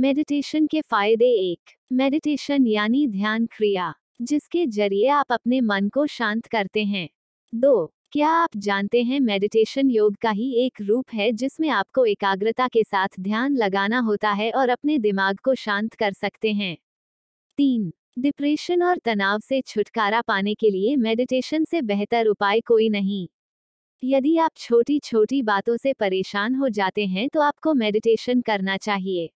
[0.00, 6.46] Meditation के फ़ायदे एक, मेडिटेशन यानी ध्यान क्रिया, जिसके ज़रिए आप अपने मन को शांत
[6.46, 7.08] करते हैं।
[7.52, 12.68] दो, क्या आप जानते हैं मेडिटेशन योग का ही एक रूप है जिसमें आपको एकाग्रता
[12.68, 16.76] के साथ ध्यान लगाना होता है और अपने दिमाग को शांत कर सकते हैं।
[17.58, 23.26] तीन, डिप्रेशन और तनाव से छुटकारा पाने के लिए मेडिटेशन से बेहतर उपाय कोई नहीं।
[24.02, 29.30] यदि आप छोटी छोटी बातों से परेशान हो जाते हैं तो आपको मेडिटेशन करना चाहिए।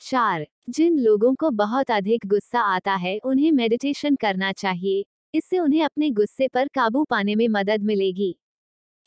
[0.00, 5.84] चार, जिन लोगों को बहुत अधिक गुस्सा आता है, उन्हें मेडिटेशन करना चाहिए। इससे उन्हें
[5.84, 8.36] अपने गुस्से पर काबू पाने में मदद मिलेगी।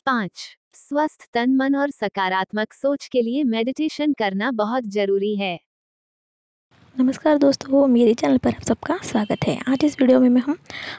[0.06, 0.30] पाँच,
[0.74, 5.60] स्वस्थ तन, मन और सकारात्मक सोच के लिए मेडिटेशन करना बहुत ज़रूरी है।
[6.98, 10.54] नमस्कार दोस्तों, मेरे चैनल पर आप सबका स्वागत है। आज इस वीडियो में हम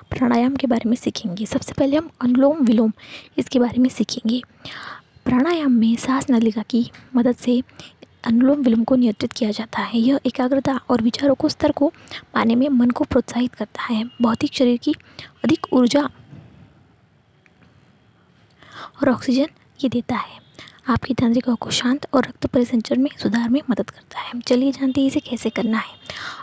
[0.10, 2.92] प्राणायाम के बारे में सीखेंगे। सबसे पहले हम अनुलोम विलोम
[3.38, 4.42] इसके बारे में सीखेंगे।
[5.26, 7.62] प्राणायाम में सांस नलिका की मदद से
[8.24, 11.94] अनुलोम विलोम को नियंत्रित किया जाता है। यह एकाग्रता और विचारों को, स्तर को
[12.34, 14.96] पाने में मन को प्रोत्साहित करता है। भौतिक शरीर की
[15.44, 16.10] अधिक ऊर्जा
[19.02, 19.48] और ऑक्सीजन
[19.84, 20.43] ये देता है।
[20.88, 25.02] आपकी तंत्रिकाओं को शांत और रक्त परिसंचरण में, सुधार में मदद करता है। चलिए जानते
[25.02, 26.02] हैं इसे कैसे करना है।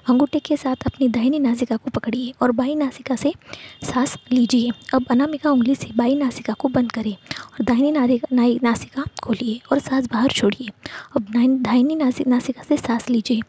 [0.08, 3.32] अंगूठे के साथ अपनी दाहिनी नासिका को पकड़िए और बाई नासिका से
[3.84, 9.60] सांस लीजिए। अब अनामिका उंगली से बाई नासिका को बंद करें और दाहिनी नासिका खोलिए
[9.72, 10.70] और सांस बाहर छोड़िए।
[11.16, 11.26] अब
[11.62, 13.40] दाहिनी नासिका से सांस लीजिए।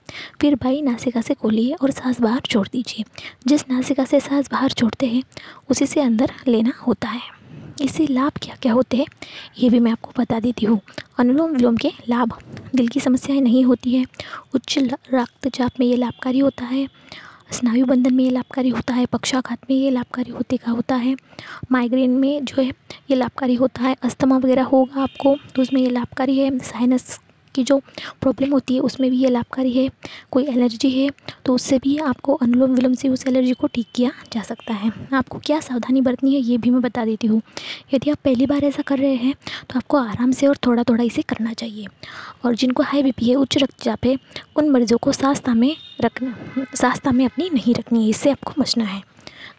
[0.42, 3.06] फिर बाई नासिका से खोलिए और सांस बाहर छोड़ दीजिए।
[3.48, 5.24] जिस नासिका से सांस बाहर छोड़ते हैं,
[5.70, 7.41] उसी से अंदर लेना होता है।
[7.82, 9.06] इससे लाभ क्या क्या होते हैं,
[9.60, 10.80] ये भी मैं आपको बता देती हूँ।
[11.20, 12.34] अनुलोम विलोम के लाभ,
[12.76, 14.06] दिल की समस्याएँ नहीं होती है।
[14.56, 14.78] उच्च
[15.14, 16.88] रक्तचाप में ये लाभकारी होता है।
[17.52, 21.16] स्नायु बंधन में ये लाभकारी होता है। पक्षाघात में ये लाभकारी होते का होता है।
[21.72, 22.68] माइग्रेन में जो है,
[23.10, 27.20] ये लाभकारी होता है। अस्थमा वगैरह होगा आपको तो उसमें ये लाभकारी है। साइनस
[27.56, 27.80] की जो
[28.22, 29.90] प्रॉब्लम होती है, उसमें भी ये लाभकारी है,
[30.32, 31.10] कोई एलर्जी है
[31.46, 34.92] तो उससे भी आपको अनुलोम विलोम से उस एलर्जी को ठीक किया जा सकता है।
[35.14, 37.42] आपको क्या सावधानी बरतनी है, ये भी मैं बता देती हूँ।
[37.94, 39.34] यदि आप पहली बार ऐसा कर रहे हैं
[39.70, 41.88] तो आपको आराम से और थोड़ा थोड़ा इसे करना चाहिए।
[42.46, 44.18] और जिनको हाई बीपी है, उच्च रक्तचाप है,
[44.56, 48.86] उन मरीजों को सास्ता में रखना, सास्ता में अपनी नहीं रखनी है, इससे आपको बचना
[48.86, 49.02] है।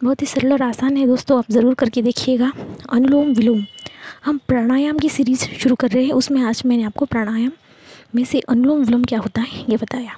[0.03, 2.51] बहुत ही सरल और आसान है दोस्तों, आप ज़रूर करके देखिएगा।
[2.89, 3.63] अनुलोम विलोम।
[4.25, 7.51] हम प्राणायाम की सीरीज़ शुरू कर रहे हैं, उसमें आज मैंने आपको प्राणायाम
[8.15, 10.15] में से अनुलोम विलोम क्या होता है, ये बताया।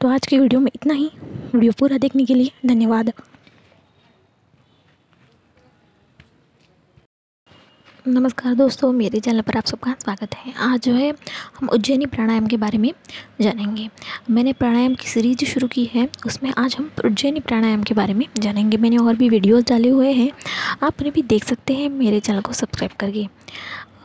[0.00, 1.10] तो आज की वीडियो में इतना ही।
[1.54, 3.12] वीडियो पूरा देखने के लिए धन्यवाद।
[8.08, 11.14] नमस्कार दोस्तों, मेरे चैनल पर आप सबका स्वागत है। आज जो है,
[11.60, 12.92] हम उज्जैनी प्राणायाम के बारे में
[13.40, 13.88] जानेंगे।
[14.30, 18.26] मैंने प्राणायाम की सीरीज़ शुरू की है, उसमें आज हम उज्जैनी प्राणायाम के बारे में
[18.38, 20.30] जानेंगे। मैंने और भी वीडियोस डाले हुए हैं,
[20.82, 23.28] आप उन्हें भी देख सकते हैं मेरे चैनल को सब्सक्राइब करके।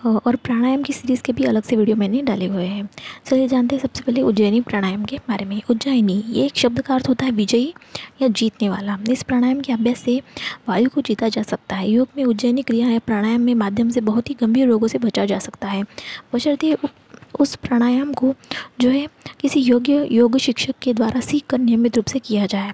[0.06, 2.90] और प्राणायाम की सीरीज़ के भी अलग से वीडियो मैंने डाले हुए हैं।
[3.26, 6.96] चलिए जानते हैं सबसे पहले उज्जैनी प्राणायाम के बारे में। उज्जैनी, ये एक शब्द का
[6.96, 7.74] अर्थ होता है विजयी
[8.22, 10.22] या जीतने वाला। इस प्राणायाम के अभ्यास से
[10.70, 14.02] वायु को जीता जा सकता है। योग में उज्जैनी क्रिया या प्राणायाम में माध्यम से
[14.02, 15.84] बहुत ही गंभीर रोगों से बचा जा सकता है।
[16.34, 16.76] बशर्ते
[17.40, 18.34] उस प्राणायाम को
[18.82, 19.08] जो है
[19.42, 22.74] किसी योग्य, योग शिक्षक के द्वारा सीख कर नियमित रूप से किया जाए।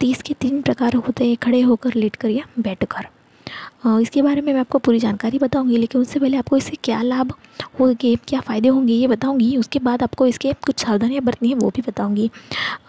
[0.00, 3.06] तो इसके तीन प्रकार होते हैं। खड़े होकर लेट कर या बैठ कर
[4.00, 7.32] इसके बारे में मैं आपको पूरी जानकारी बताऊँगी, लेकिन उससे पहले आपको इससे क्या लाभ
[7.80, 11.70] होंगे, क्या फ़ायदे होंगे, ये बताऊँगी। उसके बाद आपको इसके कुछ सावधानियाँ बरतनी है, वो
[11.76, 12.30] भी बताऊँगी।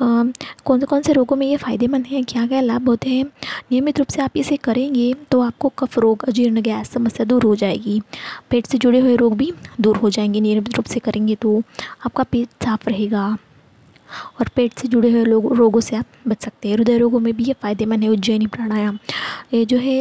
[0.02, 3.26] कौन से कौन से रोगों में ये फ़ायदेमंद हैं, क्या क्या लाभ होते हैं,
[3.72, 7.56] नियमित रूप से आप इसे करेंगे तो आपको कफ रोग, अजीर्ण गैस समस्या दूर हो
[7.56, 8.02] जाएगी।
[8.50, 9.52] पेट से जुड़े हुए रोग भी
[9.82, 11.62] दूर हो जाएँगे, नियमित रूप से करेंगे तो
[12.06, 13.38] आपका पेट साफ़ रहेगा।
[14.40, 17.34] और पेट से जुड़े हुए लोग, रोगों से आप बच सकते हैं। हृदय रोगों में
[17.36, 18.98] भी ये फ़ायदेमंद है, उज्जैनी प्राणायाम।
[19.54, 20.00] ये जो है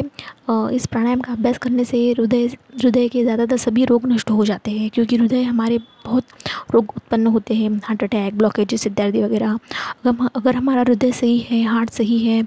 [0.74, 4.70] इस प्राणायाम का अभ्यास करने से हृदय हृदय के ज़्यादातर सभी रोग नष्ट हो जाते
[4.70, 6.24] हैं, क्योंकि हृदय हमारे बहुत
[6.74, 9.58] रोग उत्पन्न होते हैं। हार्ट अटैक ब्लॉकेज इत्यादि वगैरह।
[10.06, 12.42] अगर अगर हमारा हृदय सही है, हार्ट सही है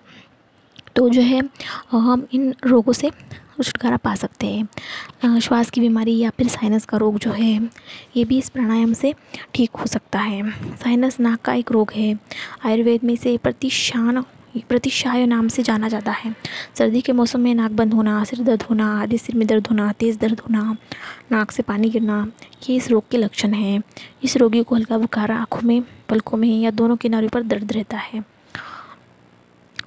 [0.95, 1.41] तो जो है,
[1.91, 3.09] हम इन रोगों से
[3.61, 7.69] छुटकारा पा सकते हैं। श्वास की बीमारी या फिर साइनस का रोग जो है,
[8.17, 9.13] ये भी इस प्राणायाम से
[9.55, 12.19] ठीक हो सकता है। साइनस नाक का एक रोग है।
[12.65, 14.23] आयुर्वेद में इसे प्रतिशान
[14.69, 16.35] प्रतिशाय नाम से जाना जाता है।
[16.77, 19.91] सर्दी के मौसम में नाक बंद होना, सिर दर्द होना, आधे सिर में दर्द होना,
[19.91, 20.77] तेज़ दर्द होना,
[21.31, 22.27] नाक से पानी गिरना,
[22.69, 23.81] ये इस रोग के लक्षण हैं।
[24.23, 27.97] इस रोगी को हल्का बुखार आँखों में, पलकों में या दोनों किनारों पर दर्द रहता
[27.97, 28.32] है।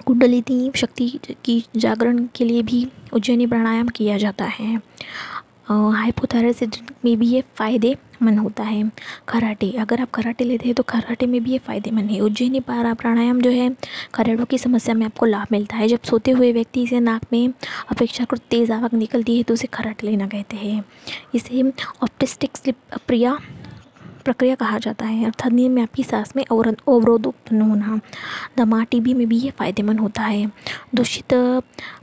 [0.07, 1.07] कुंडलिनी शक्ति
[1.45, 4.75] की जागरण के लिए भी उज्जैनी प्राणायाम किया जाता है।
[5.69, 6.75] हाइपोथायराइड
[7.05, 8.83] में भी ये फ़ायदेमंद होता है।
[9.27, 12.93] कराटे, अगर आप कराटे लेते हैं तो कराटे में भी ये फ़ायदेमंद है। उज्जैनी पारा
[12.93, 13.69] प्राणायाम जो है
[14.13, 17.47] खरेड़ों की समस्या में आपको लाभ मिलता है। जब सोते हुए व्यक्ति से नाक में
[17.91, 20.83] अपेक्षाकृत तेज़ आवक निकलती है तो उसे खराटे लेना कहते हैं।
[21.35, 21.63] इसे
[22.03, 23.37] ऑप्टिस्टिक स्लिप प्रिया
[24.27, 27.99] प्रक्रिया कहा जाता है। अर्थात में आपकी सांस में अवरोध उत्पन्न होना,
[28.57, 30.45] दमा टीबी में भी ये फ़ायदेमंद होता है।
[30.95, 31.33] दूषित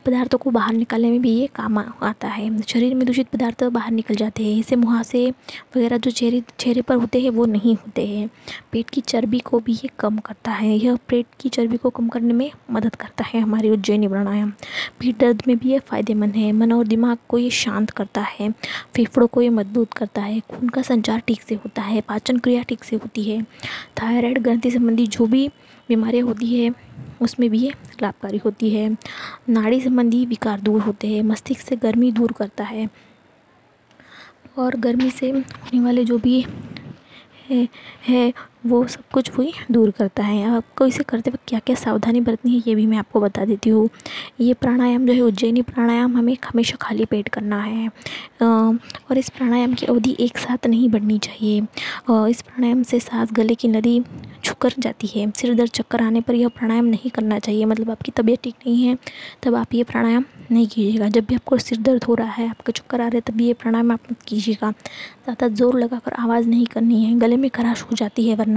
[0.07, 3.91] पदार्थों को बाहर निकालने में भी ये काम आता है। शरीर में दूषित पदार्थ बाहर
[3.91, 5.29] निकल जाते हैं। इससे मुहासे
[5.77, 8.29] वगैरह जो चेहरे चेहरे पर होते हैं, वो नहीं होते हैं।
[8.73, 12.09] पेट की चर्बी को भी ये कम करता है। यह पेट की चर्बी को कम
[12.09, 14.53] करने में मदद करता है हमारी उज्जैनी प्राणायाम।
[15.01, 18.51] पीठ दर्द में भी ये फ़ायदेमंद है। मन और दिमाग को ये शांत करता है।
[18.95, 22.63] फेफड़ों को ये मज़बूत करता है। खून का संचार ठीक से होता है। पाचन क्रिया
[22.63, 23.43] ठीक से होती है।
[24.03, 25.49] थायराइड ग्रंथि संबंधी जो भी
[25.89, 26.75] बीमारियाँ होती है,
[27.21, 27.73] उसमें भी ये
[28.03, 28.89] लाभकारी होती है।
[29.49, 32.89] नाड़ी संबंधी विकार दूर होते हैं, मस्तिष्क से गर्मी दूर करता है।
[34.59, 36.47] और गर्मी से होने वाले जो भी
[37.51, 37.69] है
[38.09, 38.33] है
[38.65, 42.53] वो सब कुछ वही दूर करता है। आपको इसे करते वक्त क्या क्या सावधानी बरतनी
[42.53, 43.89] है, ये भी मैं आपको बता देती हूँ।
[44.41, 47.89] ये प्राणायाम जो है, उज्जैनी प्राणायाम हमें हमेशा खाली पेट करना है।
[48.43, 51.61] और इस प्राणायाम की अवधि एक साथ नहीं बढ़नी चाहिए।
[52.31, 54.03] इस प्राणायाम से सांस गले की नदी
[54.45, 58.13] छुकर जाती है। सिर दर्द चक्कर आने पर यह प्राणायाम नहीं करना चाहिए। मतलब आपकी
[58.17, 58.97] तबीयत ठीक नहीं है,
[59.43, 62.73] तब आप ये प्राणायाम नहीं कीजिएगा। जब भी आपको सिर दर्द हो रहा है, आपके
[62.73, 66.67] चक्कर आ रहे हैं, तब ये प्राणायाम आप मत कीजिएगा। ज़्यादा ज़ोर लगाकर आवाज़ नहीं
[66.67, 68.54] करनी है। गले में खराश हो जाती है, वरना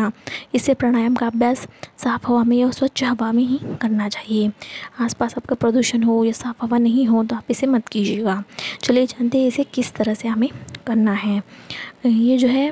[0.56, 1.68] इससे प्राणायाम का अभ्यास
[1.98, 4.52] साफ़ हवा में या स्वच्छ हवा में ही करना चाहिए।
[5.00, 8.44] आसपास आपका प्रदूषण हो या साफ़ हवा नहीं हो तो आप इसे मत कीजिएगा।
[8.84, 10.50] चलिए जानते हैं इसे किस तरह से हमें
[10.88, 11.42] करना है।
[12.06, 12.72] ये जो है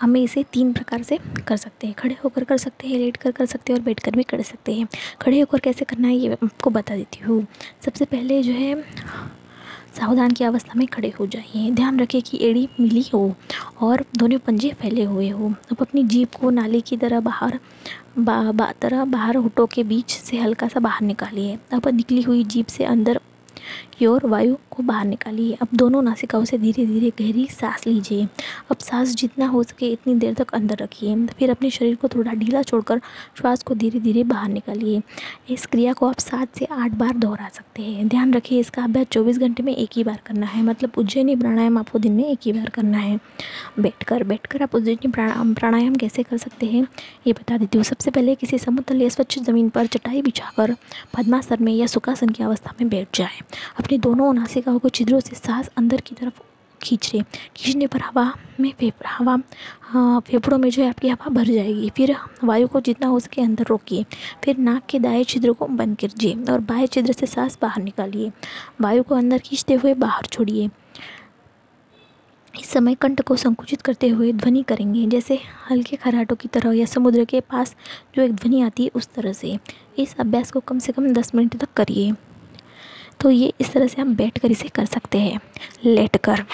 [0.00, 1.18] हमें इसे तीन प्रकार से
[1.48, 3.98] कर सकते हैं। खड़े होकर कर सकते हैं, लेट कर कर सकते हैं और बैठ
[4.00, 4.86] कर भी कर सकते हैं।
[5.22, 7.46] खड़े होकर कैसे करना है ये आपको बता देती हूँ।
[7.84, 8.74] सबसे पहले जो है
[9.96, 13.34] सावधान की अवस्था में खड़े हो जाइए। ध्यान रखें कि एड़ी मिली हो
[13.82, 17.58] और दोनों पंजे फैले हुए हो। अब अपनी जीप को नाले की तरह बाहर
[18.18, 22.44] बा, बा तरह बाहर हुटों के बीच से हल्का सा बाहर निकालिए। अब निकली हुई
[22.44, 23.20] जीप से अंदर
[23.98, 28.26] की ओर वायु को बाहर निकालिए। अब दोनों नासिकाओं से धीरे धीरे गहरी सांस लीजिए।
[28.70, 32.32] अब सांस जितना हो सके इतनी देर तक अंदर रखिए। फिर अपने शरीर को थोड़ा
[32.32, 33.00] ढीला छोड़कर
[33.38, 35.02] श्वास को धीरे धीरे बाहर निकालिए।
[35.50, 39.06] इस क्रिया को आप सात से आठ बार दोहरा सकते हैं। ध्यान रखिए, इसका अभ्यास
[39.12, 42.38] चौबीस घंटे में एक ही बार करना है। मतलब उज्जैनी प्राणायाम आपको दिन में एक
[42.44, 43.18] ही बार करना है।
[43.80, 46.86] बैठ कर बैठ कर आप उज्जैनी प्राणायाम कैसे कर सकते हैं?
[47.26, 50.74] ये बता देती हूँ। सबसे पहले किसी समतल या स्वच्छ ज़मीन पर चटाई बिछाकर
[51.14, 53.40] पद्मासन में या सुखासन की अवस्था में बैठ जाए।
[53.78, 56.40] अपने दोनों नासिकाओं को छिद्रों से सांस अंदर की तरफ़
[56.82, 57.22] खींच रहे
[57.56, 59.38] खींचने पर हवा में फेफ, हवा
[59.82, 62.14] हाँ फेफड़ों में जो है आपकी हवा भर जाएगी। फिर
[62.44, 64.04] वायु को जितना हो सके अंदर रोकिए।
[64.44, 68.32] फिर नाक के दाएँ छिद्र को बंद कीजिए और बाएँ छिद्र से सांस बाहर निकालिए।
[68.80, 70.70] वायु को अंदर खींचते हुए बाहर छोड़िए।
[72.60, 75.38] इस समय कंठ को संकुचित करते हुए ध्वनि करेंगे, जैसे
[75.70, 77.76] हल्के खराटों की तरह या समुद्र के पास
[78.16, 79.58] जो एक ध्वनि आती है उस तरह से।
[79.98, 82.12] इस अभ्यास को कम से कम दस मिनट तक करिए।
[83.20, 85.40] तो ये इस तरह से हम बैठ कर इसे कर सकते हैं।
[85.84, 86.44] लेट कर।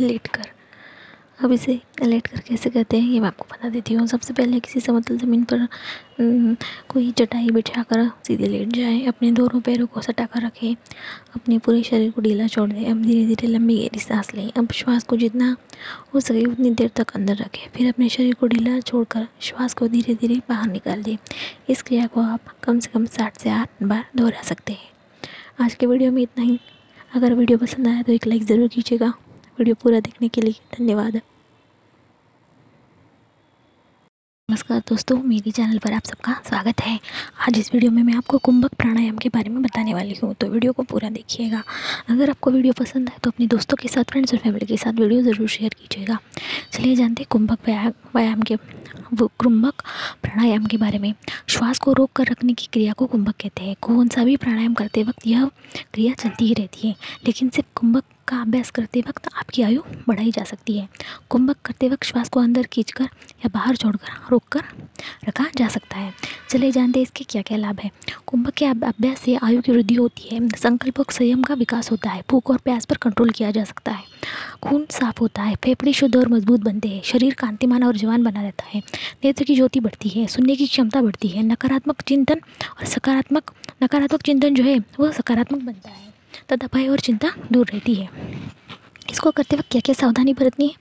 [0.00, 0.51] लेट कर।
[1.38, 4.58] अब इसे लेट कर कैसे कहते हैं, ये मैं आपको बता देती हूँ। सबसे पहले
[4.60, 5.66] किसी समतल ज़मीन पर
[6.88, 10.74] कोई चटाई बिछा कर सीधे लेट जाए, अपने दोनों पैरों को सटा कर रखें,
[11.36, 14.72] अपने पूरे शरीर को ढीला छोड़ दें, अब धीरे धीरे लंबी गहरी सांस लें। अब
[14.72, 15.56] श्वास को जितना
[16.14, 19.88] हो सके उतनी देर तक अंदर रखें। फिर अपने शरीर को ढीला छोड़कर श्वास को
[19.88, 21.16] धीरे धीरे बाहर निकाल दें।
[21.68, 24.90] इस क्रिया को आप कम से कम साठ से आठ बार दोहरा सकते हैं।
[25.60, 26.58] आज के वीडियो में इतना ही।
[27.12, 29.12] अगर वीडियो पसंद आया तो एक लाइक ज़रूर कीजिएगा।
[29.58, 31.16] वीडियो पूरा देखने के लिए धन्यवाद।
[34.48, 36.98] नमस्कार दोस्तों, मेरे चैनल पर आप सबका स्वागत है।
[37.48, 40.46] आज इस वीडियो में मैं आपको कुंभक प्राणायाम के बारे में बताने वाली हूँ तो
[40.48, 41.62] वीडियो को पूरा देखिएगा।
[42.10, 45.00] अगर आपको वीडियो पसंद है तो अपने दोस्तों के साथ फ्रेंड्स और फैमिली के साथ
[45.00, 46.18] वीडियो ज़रूर शेयर कीजिएगा।
[46.72, 47.68] चलिए जानते हैं कुंभक
[48.14, 48.54] व्यायाम के
[49.14, 49.82] वो कुंभक
[50.22, 51.12] प्राणायाम के बारे में।
[51.48, 54.74] श्वास को रोक कर रखने की क्रिया को कुंभक कहते हैं। कौन सा भी प्राणायाम
[54.74, 55.46] करते वक्त यह
[55.94, 56.94] क्रिया चलती ही रहती है,
[57.26, 60.88] लेकिन सिर्फ़ कुंभक का अभ्यास करते वक्त आपकी आयु बढ़ाई जा सकती है।
[61.28, 64.62] कुंभक करते वक्त श्वास को अंदर खींचकर या बाहर छोड़कर, रोककर
[65.28, 66.12] रखा जा सकता है।
[66.50, 67.90] चले जानते हैं इसके क्या क्या लाभ है?
[68.26, 72.22] कुंभक के अभ्यास से आयु की वृद्धि होती है। संकल्प संयम का विकास होता है।
[72.30, 74.04] भूख और प्यास पर कंट्रोल किया जा सकता है।
[74.62, 78.42] खून साफ़ होता है। फेफड़े शुद्ध और मज़बूत बनते हैं। शरीर कांतिमान और जवान बना
[78.42, 78.82] रहता है।
[79.24, 82.40] नेत्र की ज्योति बढ़ती है। सुनने की क्षमता बढ़ती है। नकारात्मक चिंतन
[82.80, 83.50] और सकारात्मक,
[83.82, 86.11] नकारात्मक चिंतन जो है, वो सकारात्मक बनता है।
[86.52, 88.08] तथा भय और चिंता दूर रहती है।
[89.10, 90.74] इसको करते वक्त क्या क्या सावधानी बरतनी है,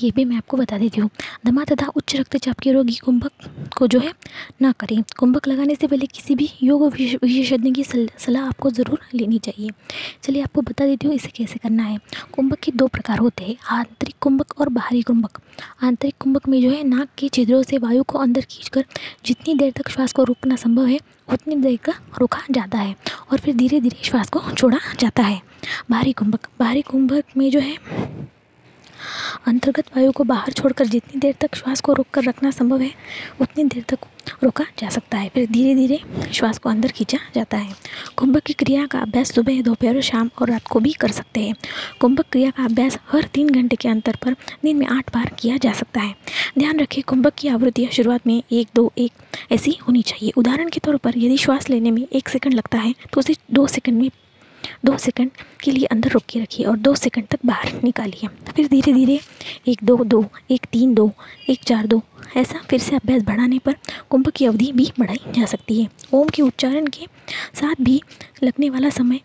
[0.00, 1.08] ये भी मैं आपको बता देती हूँ।
[1.46, 4.12] दमा तथा उच्च रक्तचाप के रोगी कुंभक को जो है
[4.62, 9.38] ना करें। कुंभक लगाने से पहले किसी भी योग विशेषज्ञ की सलाह आपको ज़रूर लेनी
[9.38, 9.70] चाहिए।
[10.22, 11.98] चलिए आपको बता देती हूँ इसे कैसे करना है।
[12.32, 15.40] कुंभक के दो प्रकार होते हैं, आंतरिक कुंभक और बाहरी कुंभक।
[15.82, 18.84] आंतरिक कुंभक में जो है नाक के छिद्रों से वायु को अंदर खींचकर
[19.26, 20.98] जितनी देर तक श्वास को रोकना संभव है
[21.32, 22.96] उतनी देर का रोका जाता है
[23.32, 25.40] और फिर धीरे धीरे श्वास को छोड़ा जाता है।
[25.90, 27.76] बाहरी कुंभक बाहरी कुंभक में जो है
[29.46, 32.90] अंतर्गत वायु को बाहर छोड़कर जितनी देर तक श्वास को रोक कर रखना संभव है,
[33.40, 34.06] उतनी देर तक
[34.44, 36.00] रोका जा सकता है। फिर धीरे धीरे
[36.32, 37.74] श्वास को अंदर खींचा जाता है।
[38.16, 41.54] कुंभक की क्रिया का अभ्यास सुबह, दोपहर, शाम और रात को भी कर सकते हैं।
[42.00, 45.56] कुंभक क्रिया का अभ्यास हर तीन घंटे के अंतर पर दिन में आठ बार किया
[45.56, 46.14] जा सकता है।
[46.58, 49.12] ध्यान रखें, कुंभक की आवृत्तियाँ शुरुआत में एक, दो, एक
[49.52, 52.94] ऐसी होनी चाहिए। उदाहरण के तौर पर यदि श्वास लेने में एक सेकंड लगता है
[53.12, 54.10] तो उसे दो सेकंड में
[54.84, 55.30] दो सेकंड
[55.62, 59.18] के लिए अंदर रोक के रखिए और दो सेकंड तक बाहर निकालिए। फिर धीरे धीरे
[59.68, 61.10] एक दो दो, एक तीन दो,
[61.48, 62.00] एक चार दो,
[62.36, 63.76] ऐसा फिर से अभ्यास बढ़ाने पर
[64.10, 67.06] कुंभ की अवधि भी बढ़ाई जा सकती है। ओम के उच्चारण के
[67.54, 68.00] साथ भी
[68.44, 69.20] लगने वाला समय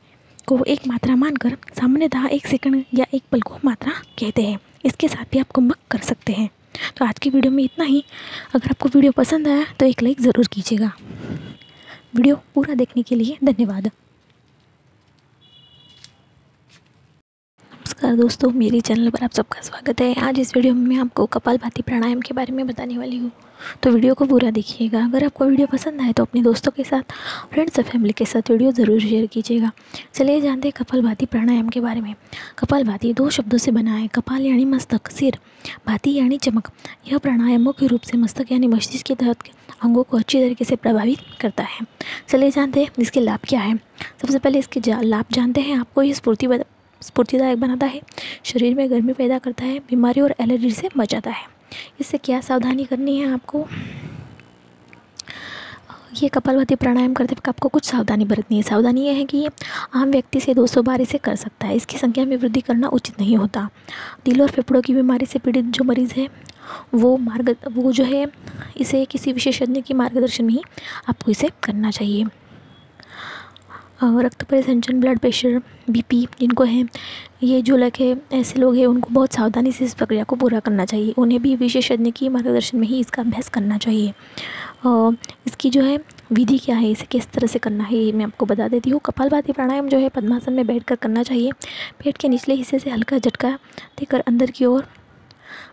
[0.47, 5.07] को एक मात्रा मानकर सामान्यतः एक सेकंड या एक पल को मात्रा कहते हैं। इसके
[5.07, 6.49] साथ भी आप कुंभक कर सकते हैं।
[6.97, 8.03] तो आज की वीडियो में इतना ही।
[8.55, 10.91] अगर आपको वीडियो पसंद आया तो एक लाइक ज़रूर कीजिएगा।
[12.15, 13.89] वीडियो पूरा देखने के लिए धन्यवाद।
[17.99, 21.25] नमस्कार दोस्तों, मेरे चैनल पर आप सबका स्वागत है। आज इस वीडियो में मैं आपको
[21.25, 23.31] कपालभाति प्राणायाम के बारे में बताने वाली हूँ।
[23.83, 27.11] तो वीडियो को पूरा देखिएगा। अगर आपको वीडियो पसंद आए तो अपने दोस्तों के साथ
[27.53, 29.71] फ्रेंड्स और फैमिली के साथ वीडियो ज़रूर शेयर कीजिएगा।
[30.13, 32.13] चलिए जानते हैं कपाल भाती प्राणायाम के बारे में।
[32.59, 35.39] कपाल भाती दो शब्दों से बना है। कपाल यानी मस्तक, सिर।
[35.87, 36.71] भाती यानी चमक।
[37.11, 39.49] यह प्राणायाम मुख्य रूप से मस्तक यानी मस्तिष्क के तहत
[39.83, 41.85] अंगों को अच्छी तरीके से प्रभावित करता है।
[42.29, 43.77] चलिए जानते हैं इसके लाभ क्या है।
[44.21, 46.47] सबसे पहले इसके लाभ जानते हैं। आपको ये स्फूर्ति
[47.01, 48.01] स्फूर्तिदायक बनाता है।
[48.43, 51.47] शरीर में गर्मी पैदा करता है, बीमारी और एलर्जी से बचाता है।
[51.99, 53.67] इससे क्या सावधानी करनी है आपको?
[56.23, 59.49] ये कपालभाति प्राणायाम करते वक्त आपको कुछ सावधानी बरतनी है। सावधानी यह है कि ये
[59.93, 63.19] आम व्यक्ति से 200 बार इसे कर सकता है। इसकी संख्या में वृद्धि करना उचित
[63.19, 63.69] नहीं होता।
[64.25, 66.29] दिल और फेफड़ों की बीमारी से पीड़ित जो मरीज़ है,
[66.93, 68.27] वो मार्ग, वो जो है,
[68.77, 70.61] इसे किसी विशेषज्ञ की मार्गदर्शन में ही
[71.09, 72.25] आपको इसे करना चाहिए।
[74.01, 76.83] रक्त परिसंचन ब्लड प्रेशर बीपी जिनको है,
[77.43, 80.85] ये जो लगे ऐसे लोग हैं, उनको बहुत सावधानी से इस प्रक्रिया को पूरा करना
[80.85, 84.13] चाहिए। उन्हें भी विशेषज्ञ की मार्गदर्शन में ही इसका अभ्यास करना चाहिए।
[85.47, 85.97] इसकी जो है,
[86.33, 88.99] विधि क्या है, इसे किस तरह से करना है, ये मैं आपको बता देती हूँ।
[89.05, 91.51] कपालभाति प्राणायाम जो है, पद्मासन में बैठकर करना चाहिए।
[91.99, 93.51] पेट के निचले हिस्से से हल्का झटका
[93.99, 94.85] देकर अंदर की ओर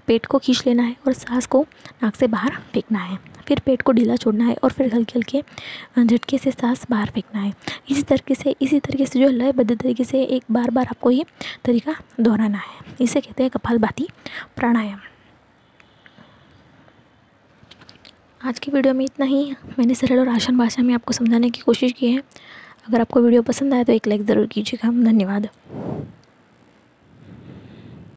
[0.06, 1.64] पेट को खींच लेना है और सांस को
[2.02, 6.04] नाक से बाहर फेंकना है। फिर पेट को ढीला छोड़ना है और फिर हल्के हल्के
[6.04, 7.52] झटके से सांस बाहर फेंकना है।
[7.90, 11.24] इसी तरीके से, इसी तरीके से जो लयबद्ध तरीके से एक बार बार आपको ये
[11.64, 14.08] तरीका दोहराना है। इसे कहते हैं कपालभाति
[14.56, 14.98] प्राणायाम।
[18.40, 19.44] आज की वीडियो में इतना ही।
[19.78, 22.22] मैंने सरल और आसान भाषा में आपको समझाने की कोशिश की है।
[22.88, 25.48] अगर आपको वीडियो पसंद आए तो एक लाइक ज़रूर कीजिएगा। धन्यवाद।